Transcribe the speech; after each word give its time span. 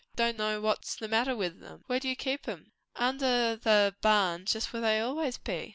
I 0.15 0.15
don' 0.15 0.37
know 0.37 0.61
what's 0.61 0.95
the 0.95 1.07
matter 1.07 1.35
with 1.35 1.63
'em." 1.63 1.83
"Where 1.85 1.99
do 1.99 2.09
you 2.09 2.15
keep 2.15 2.47
'em?" 2.47 2.71
"Under 2.95 3.55
the 3.55 3.93
barn 4.01 4.45
just 4.45 4.73
where 4.73 4.81
they 4.81 4.99
always 4.99 5.37
be. 5.37 5.69